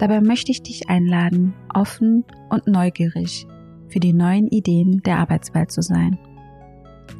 [0.00, 3.46] Dabei möchte ich dich einladen, offen und neugierig
[3.88, 6.18] für die neuen Ideen der Arbeitswelt zu sein.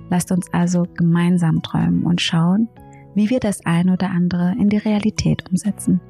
[0.09, 2.71] Lasst uns also gemeinsam träumen und schauen,
[3.15, 6.01] wie wir das ein oder andere in die Realität umsetzen.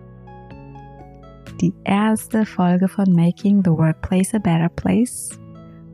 [1.60, 5.30] Die erste Folge von Making the Workplace a Better Place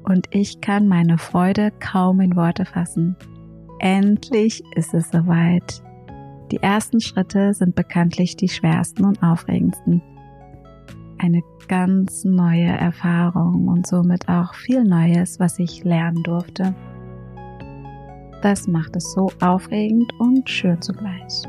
[0.05, 3.16] und ich kann meine Freude kaum in Worte fassen.
[3.79, 5.83] Endlich ist es soweit.
[6.52, 10.02] Die ersten Schritte sind bekanntlich die schwersten und aufregendsten
[11.18, 16.74] eine ganz neue Erfahrung und somit auch viel Neues, was ich lernen durfte.
[18.42, 21.42] Das macht es so aufregend und schön zugleich.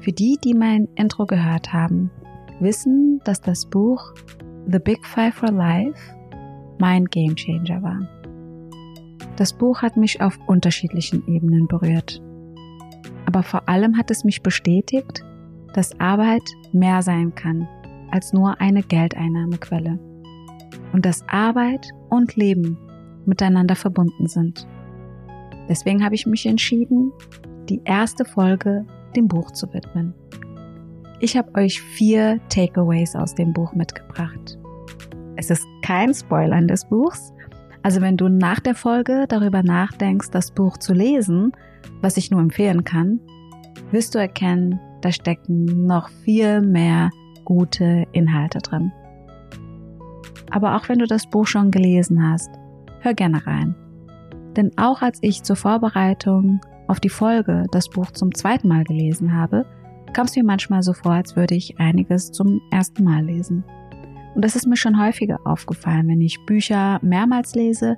[0.00, 2.10] Für die, die mein Intro gehört haben,
[2.60, 4.14] wissen, dass das Buch
[4.70, 5.98] The Big Five for Life
[6.78, 8.08] mein Game Changer war.
[9.36, 12.22] Das Buch hat mich auf unterschiedlichen Ebenen berührt.
[13.26, 15.24] Aber vor allem hat es mich bestätigt,
[15.74, 16.42] dass Arbeit
[16.72, 17.68] mehr sein kann
[18.10, 19.98] als nur eine Geldeinnahmequelle
[20.92, 22.78] und dass Arbeit und Leben
[23.24, 24.66] miteinander verbunden sind.
[25.68, 27.12] Deswegen habe ich mich entschieden,
[27.68, 30.14] die erste Folge dem Buch zu widmen.
[31.18, 34.58] Ich habe euch vier Takeaways aus dem Buch mitgebracht.
[35.36, 37.32] Es ist kein Spoilern des Buchs,
[37.82, 41.52] also wenn du nach der Folge darüber nachdenkst, das Buch zu lesen,
[42.00, 43.20] was ich nur empfehlen kann,
[43.92, 47.10] wirst du erkennen, da stecken noch viel mehr
[47.46, 48.92] gute Inhalte drin.
[50.50, 52.50] Aber auch wenn du das Buch schon gelesen hast,
[53.00, 53.74] hör gerne rein.
[54.56, 59.34] Denn auch als ich zur Vorbereitung auf die Folge das Buch zum zweiten Mal gelesen
[59.34, 59.64] habe,
[60.12, 63.64] kam es mir manchmal so vor, als würde ich einiges zum ersten Mal lesen.
[64.34, 66.08] Und das ist mir schon häufiger aufgefallen.
[66.08, 67.96] Wenn ich Bücher mehrmals lese,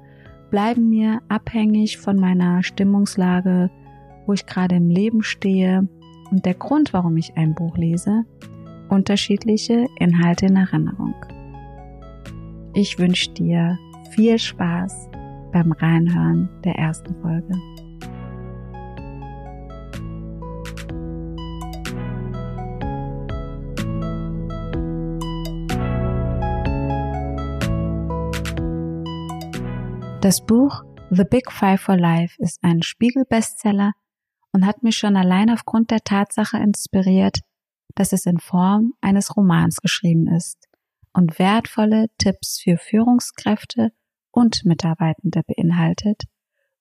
[0.50, 3.70] bleiben mir abhängig von meiner Stimmungslage,
[4.26, 5.88] wo ich gerade im Leben stehe
[6.30, 8.24] und der Grund, warum ich ein Buch lese,
[8.88, 11.14] unterschiedliche Inhalte in Erinnerung.
[12.74, 13.78] Ich wünsche dir
[14.10, 15.08] viel Spaß
[15.52, 17.52] beim Reinhören der ersten Folge.
[30.20, 33.92] Das Buch The Big Five for Life ist ein Spiegel-Bestseller
[34.52, 37.40] und hat mich schon allein aufgrund der Tatsache inspiriert,
[37.98, 40.68] dass es in Form eines Romans geschrieben ist
[41.12, 43.90] und wertvolle Tipps für Führungskräfte
[44.30, 46.22] und Mitarbeitende beinhaltet,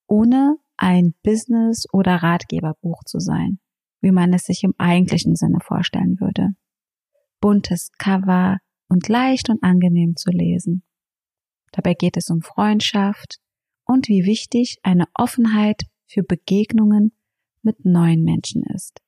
[0.06, 3.58] ohne ein Business- oder Ratgeberbuch zu sein,
[4.00, 6.50] wie man es sich im eigentlichen Sinne vorstellen würde.
[7.40, 8.58] Buntes Cover
[8.88, 10.84] und leicht und angenehm zu lesen.
[11.72, 13.40] Dabei geht es um Freundschaft
[13.84, 17.12] und wie wichtig eine Offenheit für Begegnungen
[17.62, 19.02] mit neuen Menschen ist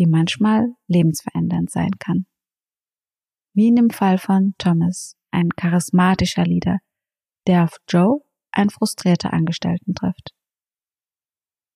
[0.00, 2.26] die manchmal lebensverändernd sein kann.
[3.52, 6.78] Wie in dem Fall von Thomas, ein charismatischer Leader,
[7.46, 10.34] der auf Joe, ein frustrierter Angestellten trifft.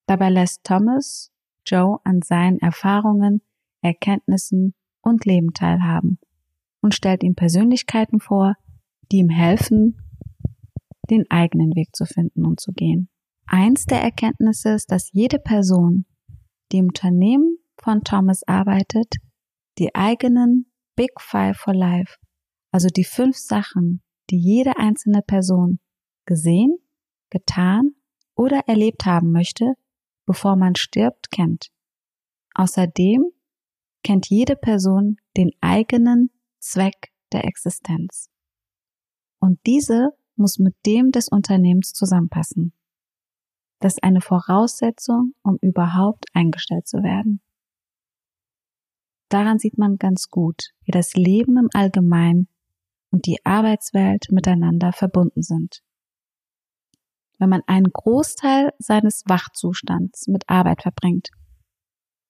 [0.06, 1.30] Dabei lässt Thomas
[1.66, 3.42] Joe an seinen Erfahrungen,
[3.82, 6.18] Erkenntnissen und Leben teilhaben
[6.80, 8.54] und stellt ihm Persönlichkeiten vor,
[9.12, 9.98] die ihm helfen,
[11.10, 13.10] den eigenen Weg zu finden und zu gehen.
[13.46, 16.06] Eins der Erkenntnisse ist, dass jede Person,
[16.72, 19.14] die im Unternehmen von Thomas arbeitet,
[19.78, 22.16] die eigenen Big Five for Life,
[22.70, 25.80] also die fünf Sachen, die jede einzelne Person
[26.26, 26.78] gesehen,
[27.30, 27.94] getan
[28.36, 29.74] oder erlebt haben möchte,
[30.26, 31.68] bevor man stirbt, kennt.
[32.54, 33.24] Außerdem
[34.02, 36.30] kennt jede Person den eigenen
[36.60, 38.30] Zweck der Existenz.
[39.40, 42.72] Und diese muss mit dem des Unternehmens zusammenpassen.
[43.80, 47.40] Das ist eine Voraussetzung, um überhaupt eingestellt zu werden.
[49.28, 52.48] Daran sieht man ganz gut, wie das Leben im Allgemeinen
[53.10, 55.82] und die Arbeitswelt miteinander verbunden sind.
[57.38, 61.30] Wenn man einen Großteil seines Wachzustands mit Arbeit verbringt,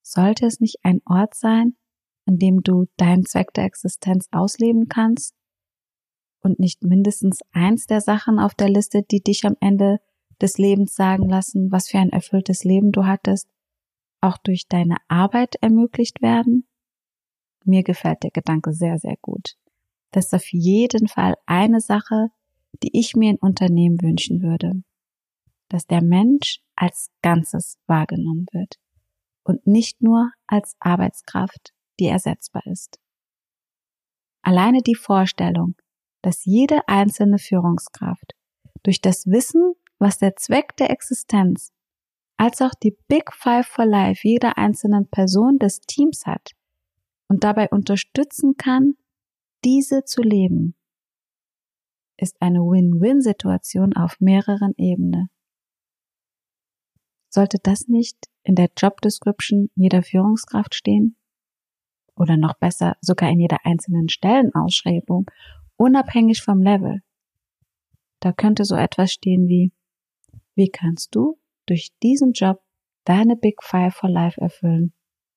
[0.03, 1.77] sollte es nicht ein Ort sein,
[2.27, 5.35] an dem du deinen Zweck der Existenz ausleben kannst
[6.41, 9.99] und nicht mindestens eins der Sachen auf der Liste, die dich am Ende
[10.41, 13.49] des Lebens sagen lassen, was für ein erfülltes Leben du hattest,
[14.21, 16.67] auch durch deine Arbeit ermöglicht werden?
[17.65, 19.57] Mir gefällt der Gedanke sehr, sehr gut.
[20.13, 22.29] das ist auf jeden Fall eine Sache,
[22.83, 24.83] die ich mir in Unternehmen wünschen würde.
[25.69, 28.77] Dass der Mensch als Ganzes wahrgenommen wird
[29.43, 33.01] und nicht nur als Arbeitskraft, die ersetzbar ist.
[34.43, 35.75] Alleine die Vorstellung,
[36.23, 38.35] dass jede einzelne Führungskraft
[38.83, 41.73] durch das Wissen, was der Zweck der Existenz,
[42.37, 46.53] als auch die Big Five for Life jeder einzelnen Person des Teams hat
[47.29, 48.95] und dabei unterstützen kann,
[49.65, 50.75] diese zu leben,
[52.17, 55.31] ist eine Win-Win-Situation auf mehreren Ebenen.
[57.29, 61.17] Sollte das nicht in der Job Description jeder Führungskraft stehen?
[62.15, 65.27] Oder noch besser, sogar in jeder einzelnen Stellenausschreibung,
[65.77, 67.03] unabhängig vom Level.
[68.21, 69.73] Da könnte so etwas stehen wie,
[70.55, 72.63] wie kannst du durch diesen Job
[73.05, 74.93] deine Big Five for Life erfüllen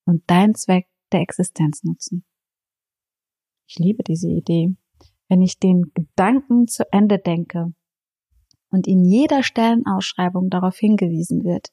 [0.05, 2.25] und deinen Zweck der Existenz nutzen?
[3.67, 4.75] Ich liebe diese Idee.
[5.27, 7.73] Wenn ich den Gedanken zu Ende denke
[8.69, 11.69] und in jeder Stellenausschreibung darauf hingewiesen wird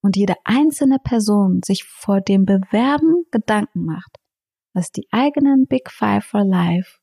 [0.00, 4.18] und jede einzelne Person sich vor dem Bewerben Gedanken macht,
[4.72, 6.98] was die eigenen Big Five for Life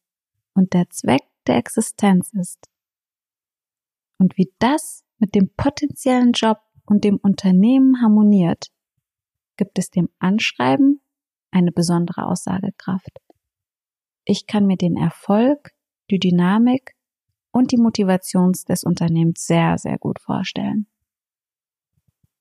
[0.53, 2.67] und der Zweck der Existenz ist.
[4.17, 8.67] Und wie das mit dem potenziellen Job und dem Unternehmen harmoniert,
[9.57, 11.01] gibt es dem Anschreiben
[11.51, 13.19] eine besondere Aussagekraft.
[14.25, 15.71] Ich kann mir den Erfolg,
[16.09, 16.95] die Dynamik
[17.51, 20.87] und die Motivation des Unternehmens sehr, sehr gut vorstellen.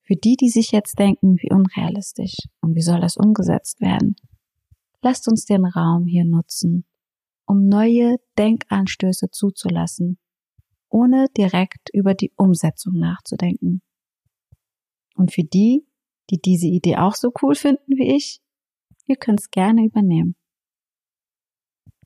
[0.03, 4.17] Für die, die sich jetzt denken, wie unrealistisch und wie soll das umgesetzt werden,
[5.03, 6.85] lasst uns den Raum hier nutzen,
[7.47, 10.19] um neue Denkanstöße zuzulassen,
[10.89, 13.83] ohne direkt über die Umsetzung nachzudenken.
[15.15, 15.87] Und für die,
[16.31, 18.41] die diese Idee auch so cool finden wie ich,
[19.11, 20.37] ihr könnt es gerne übernehmen.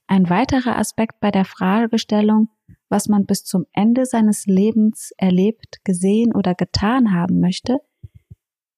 [0.07, 2.49] Ein weiterer Aspekt bei der Fragestellung,
[2.89, 7.79] was man bis zum Ende seines Lebens erlebt, gesehen oder getan haben möchte,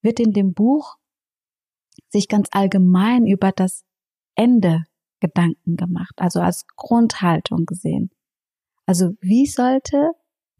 [0.01, 0.95] wird in dem Buch
[2.09, 3.83] sich ganz allgemein über das
[4.35, 4.83] Ende
[5.19, 8.11] Gedanken gemacht, also als Grundhaltung gesehen.
[8.85, 10.11] Also wie sollte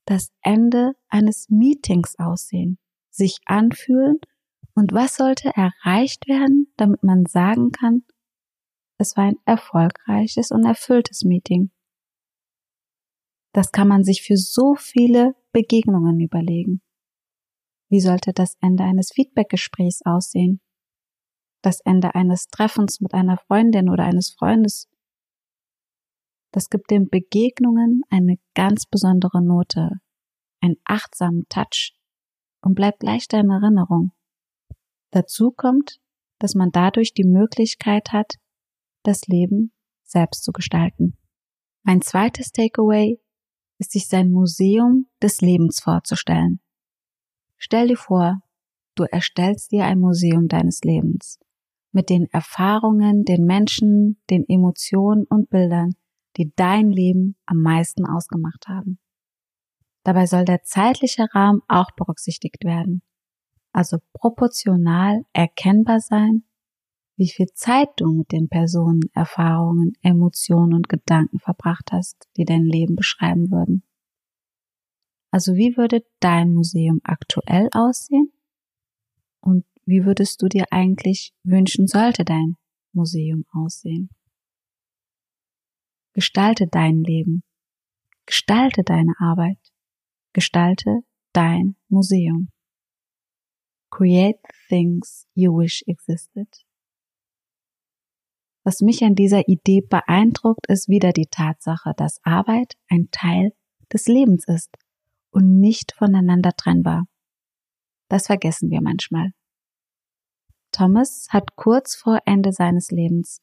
[0.06, 2.80] das Ende eines Meetings aussehen,
[3.10, 4.20] sich anfühlen
[4.78, 8.04] und was sollte erreicht werden, damit man sagen kann,
[9.00, 11.72] es war ein erfolgreiches und erfülltes Meeting.
[13.54, 16.84] Das kann man sich für so viele Begegnungen überlegen.
[17.90, 20.62] Wie sollte das Ende eines Feedbackgesprächs aussehen?
[21.64, 24.88] Das Ende eines Treffens mit einer Freundin oder eines Freundes?
[26.52, 29.90] Das gibt den Begegnungen eine ganz besondere Note,
[30.62, 31.96] einen achtsamen Touch
[32.62, 34.12] und bleibt leichter in Erinnerung.
[35.12, 36.00] Dazu kommt,
[36.40, 38.34] dass man dadurch die Möglichkeit hat,
[39.04, 39.72] das Leben
[40.04, 41.18] selbst zu gestalten.
[41.84, 43.20] Mein zweites Takeaway
[43.80, 46.60] ist, sich sein Museum des Lebens vorzustellen.
[47.58, 48.42] Stell dir vor,
[48.96, 51.40] du erstellst dir ein Museum deines Lebens
[51.92, 55.96] mit den Erfahrungen, den Menschen, den Emotionen und Bildern,
[56.38, 59.00] die dein Leben am meisten ausgemacht haben.
[60.04, 63.02] Dabei soll der zeitliche Rahmen auch berücksichtigt werden,
[63.78, 66.44] also proportional erkennbar sein
[67.18, 72.64] wie viel Zeit du mit den Personen, Erfahrungen, Emotionen und Gedanken verbracht hast, die dein
[72.64, 73.84] Leben beschreiben würden.
[75.32, 78.32] Also wie würde dein Museum aktuell aussehen?
[79.42, 82.56] Und wie würdest du dir eigentlich wünschen, sollte dein
[82.94, 84.10] Museum aussehen?
[86.14, 87.44] Gestalte dein Leben.
[88.28, 89.60] Gestalte deine Arbeit.
[90.34, 91.02] Gestalte
[91.34, 92.50] dein Museum.
[93.90, 96.48] Create things you wish existed.
[98.64, 103.54] Was mich an dieser Idee beeindruckt, ist wieder die Tatsache, dass Arbeit ein Teil
[103.94, 104.76] des Lebens ist
[105.32, 107.06] und nicht voneinander trennbar.
[108.10, 109.32] Das vergessen wir manchmal.
[110.72, 113.42] Thomas hat kurz vor Ende seines Lebens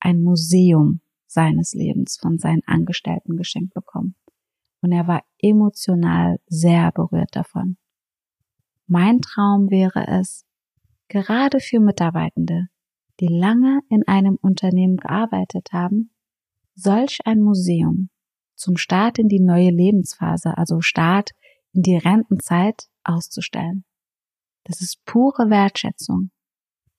[0.00, 4.14] ein Museum seines Lebens von seinen Angestellten geschenkt bekommen.
[4.80, 7.76] Und er war emotional sehr berührt davon.
[8.86, 10.44] Mein Traum wäre es,
[11.08, 12.68] gerade für Mitarbeitende,
[13.20, 16.10] die lange in einem Unternehmen gearbeitet haben,
[16.74, 18.10] solch ein Museum
[18.54, 21.30] zum Start in die neue Lebensphase, also Start
[21.72, 23.84] in die Rentenzeit auszustellen.
[24.64, 26.30] Das ist pure Wertschätzung.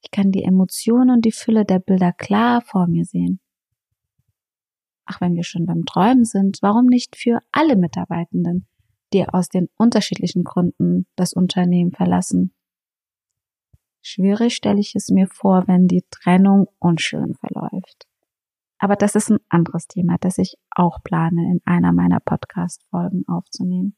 [0.01, 3.39] Ich kann die Emotionen und die Fülle der Bilder klar vor mir sehen.
[5.05, 8.67] Ach, wenn wir schon beim Träumen sind, warum nicht für alle Mitarbeitenden,
[9.13, 12.53] die aus den unterschiedlichen Gründen das Unternehmen verlassen
[14.09, 18.07] Schwierig stelle ich es mir vor, wenn die Trennung unschön verläuft.
[18.77, 23.97] Aber das ist ein anderes Thema, das ich auch plane, in einer meiner Podcast-Folgen aufzunehmen.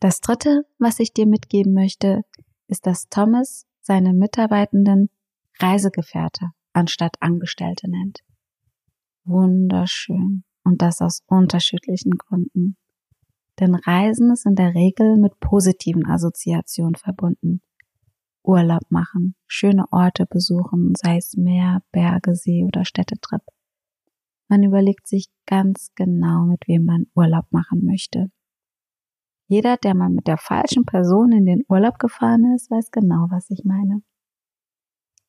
[0.00, 2.22] Das dritte, was ich dir mitgeben möchte,
[2.66, 5.10] ist, dass Thomas seine Mitarbeitenden
[5.60, 8.18] Reisegefährte anstatt Angestellte nennt.
[9.22, 10.42] Wunderschön.
[10.64, 12.76] Und das aus unterschiedlichen Gründen.
[13.60, 17.60] Denn Reisen ist in der Regel mit positiven Assoziationen verbunden.
[18.42, 23.42] Urlaub machen, schöne Orte besuchen, sei es Meer, Berge, See oder Städtetrip.
[24.48, 28.30] Man überlegt sich ganz genau, mit wem man Urlaub machen möchte.
[29.46, 33.50] Jeder, der mal mit der falschen Person in den Urlaub gefahren ist, weiß genau, was
[33.50, 34.02] ich meine.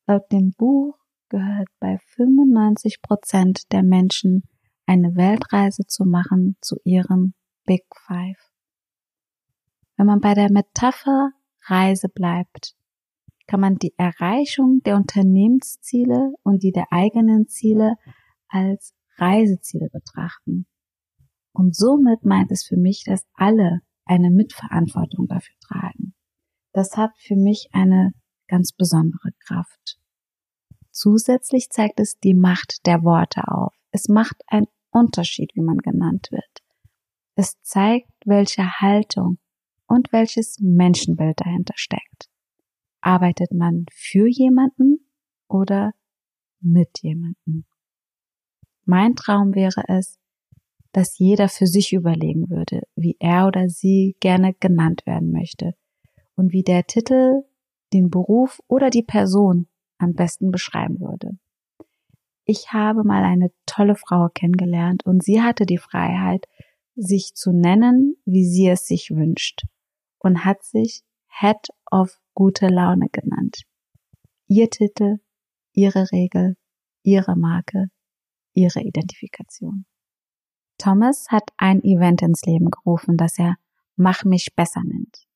[0.06, 0.96] Laut dem Buch
[1.28, 4.42] gehört bei 95 Prozent der Menschen
[4.86, 7.34] eine Weltreise zu machen zu ihren
[7.66, 8.38] Big Five.
[9.96, 11.32] Wenn man bei der Metapher
[11.66, 12.74] Reise bleibt,
[13.46, 17.94] kann man die Erreichung der Unternehmensziele und die der eigenen Ziele
[18.48, 20.66] als Reiseziele betrachten.
[21.52, 26.14] Und somit meint es für mich, dass alle eine Mitverantwortung dafür tragen.
[26.72, 28.12] Das hat für mich eine
[28.46, 29.98] ganz besondere Kraft.
[30.90, 33.74] Zusätzlich zeigt es die Macht der Worte auf.
[33.90, 36.62] Es macht einen Unterschied, wie man genannt wird.
[37.38, 39.38] Es zeigt, welche Haltung
[39.86, 42.30] und welches Menschenbild dahinter steckt.
[43.02, 45.06] Arbeitet man für jemanden
[45.46, 45.92] oder
[46.60, 47.66] mit jemanden?
[48.86, 50.18] Mein Traum wäre es,
[50.92, 55.74] dass jeder für sich überlegen würde, wie er oder sie gerne genannt werden möchte
[56.36, 57.42] und wie der Titel
[57.92, 61.38] den Beruf oder die Person am besten beschreiben würde.
[62.46, 66.46] Ich habe mal eine tolle Frau kennengelernt und sie hatte die Freiheit,
[66.96, 69.62] sich zu nennen, wie sie es sich wünscht
[70.18, 73.62] und hat sich Head of gute Laune genannt.
[74.48, 75.18] Ihr Titel,
[75.72, 76.56] ihre Regel,
[77.02, 77.88] ihre Marke,
[78.54, 79.84] ihre Identifikation.
[80.78, 83.56] Thomas hat ein Event ins Leben gerufen, das er
[83.98, 85.26] Mach mich besser nennt.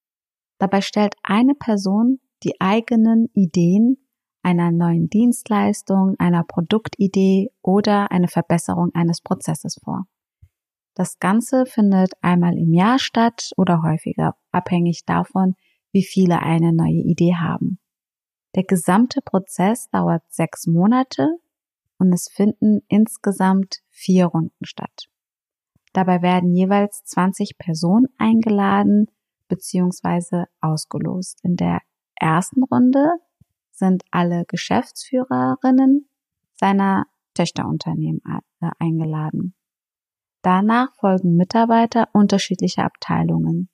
[0.58, 4.06] Dabei stellt eine Person die eigenen Ideen
[4.42, 10.04] einer neuen Dienstleistung, einer Produktidee oder eine Verbesserung eines Prozesses vor.
[10.94, 15.54] Das Ganze findet einmal im Jahr statt oder häufiger, abhängig davon,
[15.92, 17.78] wie viele eine neue Idee haben.
[18.54, 21.28] Der gesamte Prozess dauert sechs Monate
[21.98, 25.06] und es finden insgesamt vier Runden statt.
[25.92, 29.06] Dabei werden jeweils 20 Personen eingeladen
[29.48, 30.44] bzw.
[30.60, 31.40] ausgelost.
[31.44, 31.80] In der
[32.14, 33.12] ersten Runde
[33.70, 36.08] sind alle Geschäftsführerinnen
[36.52, 38.20] seiner Töchterunternehmen
[38.60, 39.54] äh, eingeladen.
[40.42, 43.68] Danach folgen Mitarbeiter unterschiedlicher Abteilungen,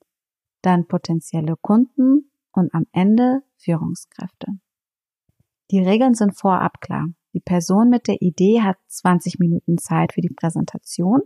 [0.61, 4.47] dann potenzielle Kunden und am Ende Führungskräfte.
[5.71, 7.07] Die Regeln sind vorab klar.
[7.33, 11.21] Die Person mit der Idee hat 20 Minuten Zeit für die Präsentation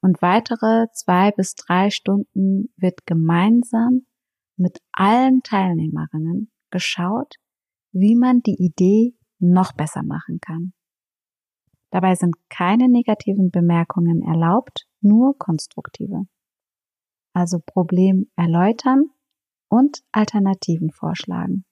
[0.00, 4.06] und weitere zwei bis drei Stunden wird gemeinsam
[4.56, 7.34] mit allen Teilnehmerinnen geschaut,
[7.92, 10.72] wie man die Idee noch besser machen kann.
[11.90, 16.26] Dabei sind keine negativen Bemerkungen erlaubt, nur konstruktive.
[17.32, 19.10] Also Problem erläutern
[19.68, 21.64] und Alternativen vorschlagen.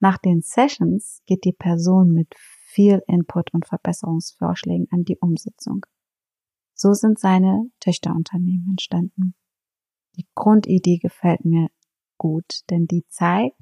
[0.00, 5.84] Nach den Sessions geht die Person mit viel Input und Verbesserungsvorschlägen an die Umsetzung.
[6.74, 9.34] So sind seine Töchterunternehmen entstanden.
[10.16, 11.68] Die Grundidee gefällt mir
[12.16, 13.60] gut, denn die zeigt,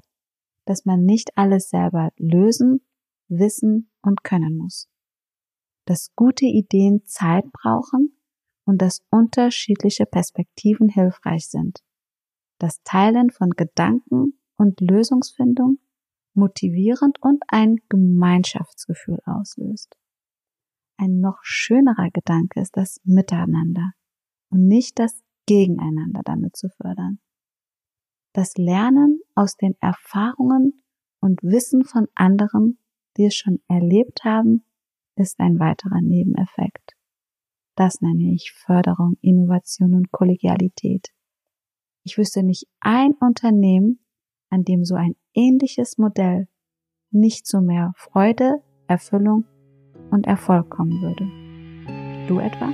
[0.65, 2.85] dass man nicht alles selber lösen,
[3.27, 4.87] wissen und können muss.
[5.87, 8.17] Dass gute Ideen Zeit brauchen
[8.65, 11.79] und dass unterschiedliche Perspektiven hilfreich sind.
[12.59, 15.77] Das Teilen von Gedanken und Lösungsfindung
[16.33, 19.95] motivierend und ein Gemeinschaftsgefühl auslöst.
[20.97, 23.91] Ein noch schönerer Gedanke ist das Miteinander
[24.49, 27.19] und nicht das Gegeneinander damit zu fördern.
[28.33, 30.83] Das Lernen aus den Erfahrungen
[31.21, 32.77] und Wissen von anderen,
[33.15, 34.66] die es schon erlebt haben,
[35.17, 36.93] ist ein weiterer Nebeneffekt.
[37.75, 41.09] Das nenne ich Förderung, Innovation und Kollegialität.
[42.03, 43.99] Ich wüsste nicht ein Unternehmen,
[44.49, 46.47] an dem so ein ähnliches Modell
[47.11, 49.45] nicht zu mehr Freude, Erfüllung
[50.09, 52.27] und Erfolg kommen würde.
[52.27, 52.71] Du etwa?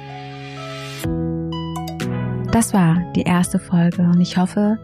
[2.52, 4.78] Das war die erste Folge und ich hoffe,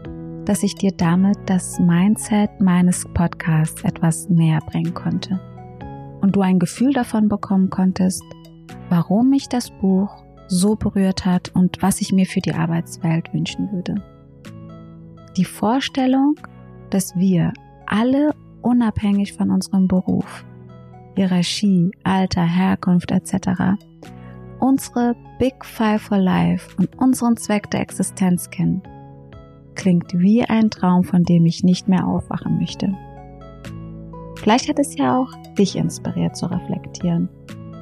[0.44, 5.40] dass ich dir damit das Mindset meines Podcasts etwas näher bringen konnte
[6.20, 8.22] und du ein Gefühl davon bekommen konntest,
[8.88, 13.70] warum mich das Buch so berührt hat und was ich mir für die Arbeitswelt wünschen
[13.72, 14.02] würde.
[15.36, 16.34] Die Vorstellung,
[16.90, 17.52] dass wir
[17.86, 20.44] alle unabhängig von unserem Beruf
[21.16, 23.76] Hierarchie, Alter, Herkunft etc.
[24.58, 28.82] unsere Big Five for Life und unseren Zweck der Existenz kennen,
[29.74, 32.96] klingt wie ein Traum, von dem ich nicht mehr aufwachen möchte.
[34.42, 37.28] Vielleicht hat es ja auch dich inspiriert zu reflektieren,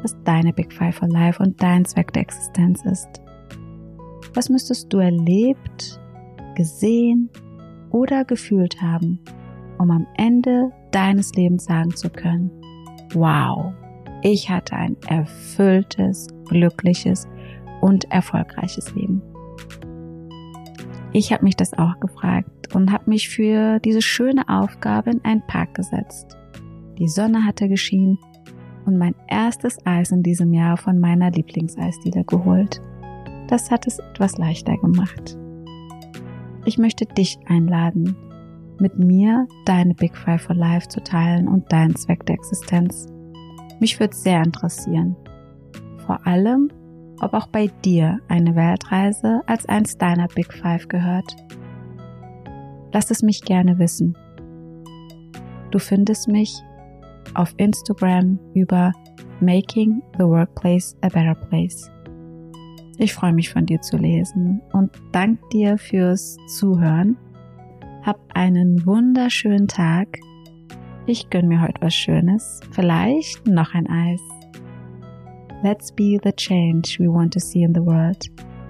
[0.03, 3.09] was deine Big Five for Life und dein Zweck der Existenz ist.
[4.35, 6.00] Was müsstest du erlebt,
[6.57, 7.31] gesehen
[7.91, 9.21] oder gefühlt haben,
[9.79, 12.50] um am Ende deines Lebens sagen zu können,
[13.12, 13.73] wow,
[14.23, 17.29] ich hatte ein erfülltes, glückliches
[17.81, 19.23] und erfolgreiches Leben.
[21.12, 25.47] Ich habe mich das auch gefragt und habe mich für diese schöne Aufgabe in einen
[25.47, 26.38] Park gesetzt.
[26.99, 28.19] Die Sonne hatte geschienen
[28.85, 32.81] und mein erstes Eis in diesem Jahr von meiner Lieblingseisdiele geholt.
[33.47, 35.38] Das hat es etwas leichter gemacht.
[36.64, 38.17] Ich möchte dich einladen,
[38.81, 43.07] mit mir deine Big Five for Life zu teilen und deinen Zweck der Existenz.
[43.81, 45.17] Mich würde sehr interessieren.
[46.05, 46.69] Vor allem,
[47.21, 51.37] ob auch bei dir eine Weltreise als eins deiner Big Five gehört.
[52.93, 54.17] Lass es mich gerne wissen.
[55.71, 56.62] Du findest mich
[57.35, 58.92] auf Instagram über
[59.40, 61.90] Making the Workplace a Better Place.
[62.99, 67.16] Ich freue mich von dir zu lesen und danke dir fürs Zuhören.
[68.02, 70.18] Hab einen wunderschönen Tag.
[71.06, 74.20] Ich gönn mir heute was Schönes, vielleicht noch ein Eis.
[75.62, 78.26] Let's be the change we want to see in the world.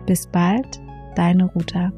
[0.07, 0.81] Bis bald,
[1.17, 1.93] deine Ruta.